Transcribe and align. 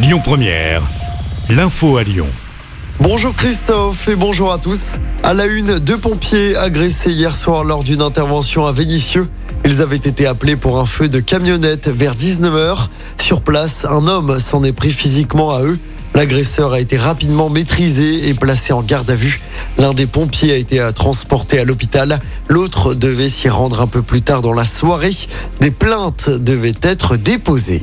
Lyon 0.00 0.20
Première, 0.22 0.82
l'info 1.50 1.96
à 1.96 2.04
Lyon. 2.04 2.28
Bonjour 3.00 3.34
Christophe 3.34 4.06
et 4.06 4.14
bonjour 4.14 4.52
à 4.52 4.58
tous. 4.58 4.92
À 5.24 5.34
la 5.34 5.46
une, 5.46 5.80
deux 5.80 5.98
pompiers 5.98 6.56
agressés 6.56 7.10
hier 7.10 7.34
soir 7.34 7.64
lors 7.64 7.82
d'une 7.82 8.00
intervention 8.00 8.64
à 8.64 8.70
Vénissieux. 8.70 9.26
Ils 9.64 9.80
avaient 9.80 9.96
été 9.96 10.28
appelés 10.28 10.54
pour 10.54 10.78
un 10.78 10.86
feu 10.86 11.08
de 11.08 11.18
camionnette 11.18 11.88
vers 11.88 12.14
19h. 12.14 12.86
Sur 13.20 13.40
place, 13.40 13.86
un 13.90 14.06
homme 14.06 14.38
s'en 14.38 14.62
est 14.62 14.72
pris 14.72 14.92
physiquement 14.92 15.50
à 15.50 15.62
eux. 15.62 15.80
L'agresseur 16.14 16.74
a 16.74 16.80
été 16.80 16.96
rapidement 16.96 17.50
maîtrisé 17.50 18.28
et 18.28 18.34
placé 18.34 18.72
en 18.72 18.82
garde 18.82 19.10
à 19.10 19.16
vue. 19.16 19.40
L'un 19.78 19.94
des 19.94 20.06
pompiers 20.06 20.52
a 20.52 20.56
été 20.56 20.78
transporté 20.94 21.58
à 21.58 21.64
l'hôpital. 21.64 22.20
L'autre 22.48 22.94
devait 22.94 23.28
s'y 23.28 23.48
rendre 23.48 23.80
un 23.80 23.88
peu 23.88 24.02
plus 24.02 24.22
tard 24.22 24.42
dans 24.42 24.54
la 24.54 24.64
soirée. 24.64 25.10
Des 25.60 25.72
plaintes 25.72 26.30
devaient 26.30 26.78
être 26.82 27.16
déposées. 27.16 27.82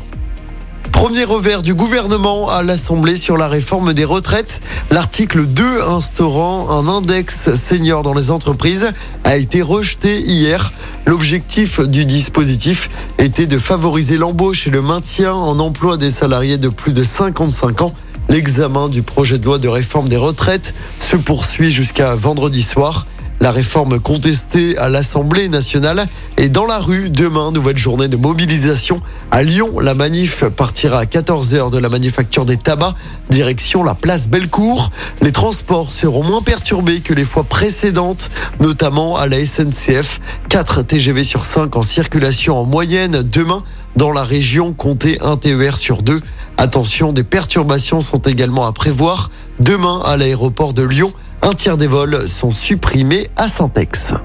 Premier 0.96 1.26
revers 1.26 1.62
du 1.62 1.74
gouvernement 1.74 2.50
à 2.50 2.64
l'Assemblée 2.64 3.18
sur 3.18 3.36
la 3.36 3.50
réforme 3.50 3.94
des 3.94 4.06
retraites. 4.06 4.62
L'article 4.92 5.46
2 5.46 5.82
instaurant 5.84 6.70
un 6.72 6.88
index 6.88 7.54
senior 7.56 8.02
dans 8.02 8.14
les 8.14 8.32
entreprises 8.32 8.94
a 9.26 9.36
été 9.36 9.62
rejeté 9.62 10.22
hier. 10.22 10.72
L'objectif 11.06 11.82
du 11.82 12.06
dispositif 12.06 12.90
était 13.20 13.46
de 13.46 13.60
favoriser 13.60 14.18
l'embauche 14.18 14.68
et 14.68 14.72
le 14.72 14.82
maintien 14.82 15.34
en 15.34 15.60
emploi 15.60 15.98
des 15.98 16.12
salariés 16.12 16.58
de 16.58 16.70
plus 16.70 16.94
de 16.94 17.04
55 17.04 17.82
ans. 17.82 17.94
L'examen 18.30 18.88
du 18.88 19.04
projet 19.04 19.38
de 19.38 19.46
loi 19.46 19.60
de 19.60 19.68
réforme 19.68 20.08
des 20.08 20.18
retraites 20.18 20.74
se 21.00 21.18
poursuit 21.18 21.72
jusqu'à 21.72 22.16
vendredi 22.16 22.64
soir. 22.64 23.06
La 23.46 23.52
réforme 23.52 24.00
contestée 24.00 24.76
à 24.80 24.90
l'Assemblée 24.90 25.50
nationale 25.50 26.08
est 26.36 26.50
dans 26.50 26.66
la 26.66 26.80
rue 26.80 27.12
demain, 27.12 27.52
nouvelle 27.52 27.78
journée 27.78 28.08
de 28.08 28.18
mobilisation. 28.18 29.02
À 29.30 29.44
Lyon, 29.44 29.78
la 29.80 29.94
manif 29.94 30.46
partira 30.46 30.98
à 30.98 31.06
14h 31.06 31.70
de 31.70 31.78
la 31.78 31.88
manufacture 31.88 32.46
des 32.46 32.58
tabacs, 32.58 32.96
direction 33.30 33.84
la 33.84 33.94
place 33.94 34.30
Bellecour. 34.30 34.90
Les 35.22 35.32
transports 35.32 35.92
seront 35.92 36.24
moins 36.24 36.42
perturbés 36.42 37.02
que 37.02 37.14
les 37.14 37.24
fois 37.24 37.44
précédentes, 37.44 38.32
notamment 38.62 39.16
à 39.16 39.28
la 39.28 39.46
SNCF. 39.46 40.22
4 40.50 40.82
TGV 40.82 41.24
sur 41.24 41.46
5 41.46 41.76
en 41.76 41.84
circulation 41.84 42.58
en 42.58 42.64
moyenne 42.64 43.22
demain 43.22 43.64
dans 43.96 44.12
la 44.12 44.24
région, 44.24 44.74
comptez 44.74 45.22
un 45.22 45.38
TER 45.38 45.78
sur 45.78 46.02
deux. 46.02 46.22
Attention, 46.58 47.14
des 47.14 47.24
perturbations 47.24 48.02
sont 48.02 48.18
également 48.18 48.66
à 48.66 48.74
prévoir 48.74 49.30
demain 49.60 50.02
à 50.04 50.18
l'aéroport 50.18 50.74
de 50.74 50.82
Lyon. 50.82 51.14
Un 51.46 51.54
tiers 51.54 51.78
des 51.78 51.86
vols 51.86 52.28
sont 52.28 52.50
supprimés 52.50 53.28
à 53.36 53.48
Saint-Ex. 53.48 54.16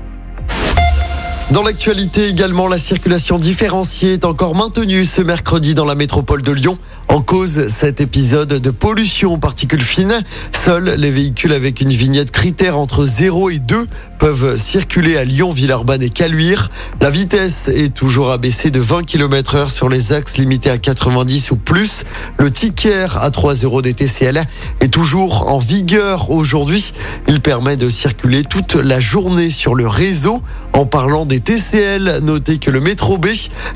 Dans 1.50 1.62
l'actualité 1.62 2.28
également, 2.28 2.66
la 2.66 2.78
circulation 2.78 3.36
différenciée 3.36 4.14
est 4.14 4.24
encore 4.24 4.54
maintenue 4.54 5.04
ce 5.04 5.20
mercredi 5.20 5.74
dans 5.74 5.84
la 5.84 5.94
métropole 5.94 6.40
de 6.40 6.52
Lyon. 6.52 6.78
En 7.10 7.22
cause, 7.22 7.66
cet 7.66 8.00
épisode 8.00 8.60
de 8.60 8.70
pollution 8.70 9.34
aux 9.34 9.36
particules 9.36 9.82
fines. 9.82 10.22
Seuls 10.52 10.94
les 10.96 11.10
véhicules 11.10 11.52
avec 11.52 11.80
une 11.80 11.90
vignette 11.90 12.30
critère 12.30 12.78
entre 12.78 13.04
0 13.04 13.50
et 13.50 13.58
2 13.58 13.88
peuvent 14.20 14.56
circuler 14.56 15.16
à 15.16 15.24
Lyon, 15.24 15.50
Villeurbanne 15.50 16.02
et 16.02 16.08
Caluire. 16.08 16.70
La 17.00 17.10
vitesse 17.10 17.66
est 17.68 17.92
toujours 17.92 18.30
abaissée 18.30 18.70
de 18.70 18.78
20 18.78 19.04
km 19.04 19.56
heure 19.56 19.70
sur 19.72 19.88
les 19.88 20.12
axes 20.12 20.36
limités 20.36 20.70
à 20.70 20.78
90 20.78 21.50
ou 21.50 21.56
plus. 21.56 22.04
Le 22.38 22.48
ticket 22.50 23.06
à 23.18 23.30
3 23.30 23.54
euros 23.54 23.82
des 23.82 23.94
TCL 23.94 24.46
est 24.80 24.92
toujours 24.92 25.50
en 25.50 25.58
vigueur 25.58 26.30
aujourd'hui. 26.30 26.92
Il 27.26 27.40
permet 27.40 27.76
de 27.76 27.88
circuler 27.88 28.42
toute 28.42 28.74
la 28.74 29.00
journée 29.00 29.50
sur 29.50 29.74
le 29.74 29.88
réseau. 29.88 30.42
En 30.74 30.86
parlant 30.86 31.26
des 31.26 31.40
TCL, 31.40 32.20
notez 32.22 32.58
que 32.58 32.70
le 32.70 32.80
métro 32.80 33.18
B 33.18 33.28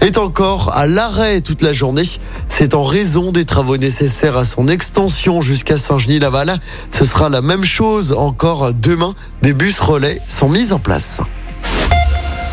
est 0.03 0.19
encore 0.19 0.73
à 0.77 0.87
l'arrêt 0.87 1.41
toute 1.41 1.63
la 1.63 1.73
journée. 1.73 2.05
C'est 2.49 2.75
en 2.75 2.85
raison 2.85 3.24
des 3.33 3.45
travaux 3.45 3.77
nécessaires 3.77 4.37
à 4.37 4.45
son 4.45 4.69
extension 4.69 5.41
jusqu'à 5.41 5.79
Saint-Genis-Laval. 5.79 6.59
Ce 6.91 7.05
sera 7.05 7.29
la 7.29 7.43
même 7.43 7.65
chose 7.65 8.13
encore 8.13 8.73
demain. 8.75 9.15
Des 9.43 9.53
bus 9.53 9.81
relais 9.81 10.21
sont 10.29 10.49
mis 10.49 10.73
en 10.73 10.79
place. 10.79 11.21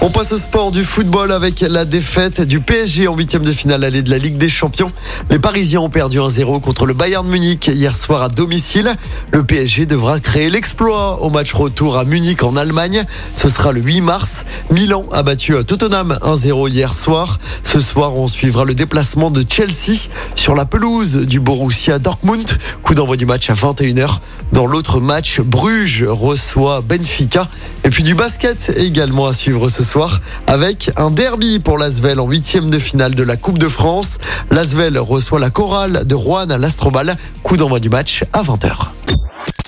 On 0.03 0.09
passe 0.09 0.31
au 0.31 0.39
sport 0.39 0.71
du 0.71 0.83
football 0.83 1.31
avec 1.31 1.61
la 1.61 1.85
défaite 1.85 2.41
du 2.41 2.59
PSG 2.59 3.07
en 3.07 3.15
huitième 3.15 3.43
de 3.43 3.51
finale 3.51 3.83
allée 3.83 4.01
de 4.01 4.09
la 4.09 4.17
Ligue 4.17 4.35
des 4.35 4.49
Champions. 4.49 4.91
Les 5.29 5.37
Parisiens 5.37 5.81
ont 5.81 5.91
perdu 5.91 6.17
1-0 6.17 6.59
contre 6.59 6.87
le 6.87 6.95
Bayern 6.95 7.27
Munich 7.27 7.67
hier 7.67 7.95
soir 7.95 8.23
à 8.23 8.29
domicile. 8.29 8.95
Le 9.31 9.43
PSG 9.43 9.85
devra 9.85 10.19
créer 10.19 10.49
l'exploit 10.49 11.21
au 11.21 11.29
match 11.29 11.53
retour 11.53 11.99
à 11.99 12.03
Munich 12.03 12.41
en 12.41 12.55
Allemagne. 12.55 13.05
Ce 13.35 13.47
sera 13.47 13.71
le 13.73 13.79
8 13.79 14.01
mars. 14.01 14.45
Milan 14.71 15.05
a 15.11 15.21
battu 15.21 15.53
Tottenham 15.67 16.17
1-0 16.23 16.67
hier 16.67 16.95
soir. 16.95 17.39
Ce 17.61 17.79
soir, 17.79 18.17
on 18.17 18.27
suivra 18.27 18.65
le 18.65 18.73
déplacement 18.73 19.29
de 19.29 19.45
Chelsea 19.47 20.09
sur 20.35 20.55
la 20.55 20.65
pelouse 20.65 21.27
du 21.27 21.39
Borussia 21.39 21.99
Dortmund. 21.99 22.49
Coup 22.81 22.95
d'envoi 22.95 23.17
du 23.17 23.27
match 23.27 23.51
à 23.51 23.53
21h. 23.53 24.17
Dans 24.51 24.65
l'autre 24.65 24.99
match, 24.99 25.41
Bruges 25.41 26.03
reçoit 26.07 26.81
Benfica. 26.81 27.47
Et 27.83 27.89
puis 27.89 28.03
du 28.03 28.15
basket 28.15 28.73
également 28.75 29.27
à 29.27 29.33
suivre 29.33 29.69
ce 29.69 29.83
soir 29.83 29.90
soir 29.91 30.21
avec 30.47 30.89
un 30.95 31.11
derby 31.11 31.59
pour 31.59 31.77
l'Asvel 31.77 32.21
en 32.21 32.27
huitième 32.27 32.69
de 32.69 32.79
finale 32.79 33.13
de 33.13 33.23
la 33.23 33.35
Coupe 33.35 33.57
de 33.57 33.67
France. 33.67 34.19
L'Asvel 34.49 34.97
reçoit 34.97 35.39
la 35.39 35.49
chorale 35.49 36.05
de 36.05 36.15
Rouen 36.15 36.49
à 36.49 36.57
l'Astrobal. 36.57 37.17
Coup 37.43 37.57
d'envoi 37.57 37.81
du 37.81 37.89
match 37.89 38.23
à 38.31 38.41
20h. 38.41 38.91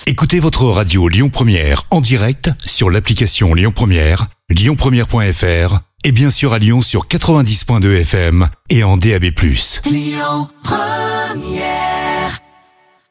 Écoutez 0.08 0.40
votre 0.40 0.64
radio 0.66 1.10
Lyon 1.10 1.30
Première 1.30 1.84
en 1.92 2.00
direct 2.00 2.52
sur 2.66 2.90
l'application 2.90 3.54
Lyon 3.54 3.74
Première, 3.76 4.28
lyonpremière.fr 4.50 5.80
et 6.06 6.12
bien 6.14 6.32
sûr 6.32 6.54
à 6.54 6.60
Lyon 6.60 6.82
sur 6.82 7.08
90.2 7.08 8.02
FM 8.02 8.48
et 8.70 8.86
en 8.86 8.96
DAB+. 8.96 9.26
Lyon 9.86 10.48
Première 10.64 12.03